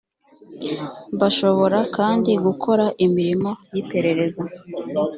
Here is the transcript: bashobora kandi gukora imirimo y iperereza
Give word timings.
bashobora 1.19 1.79
kandi 1.95 2.31
gukora 2.45 2.85
imirimo 3.05 3.49
y 3.73 3.77
iperereza 3.81 4.43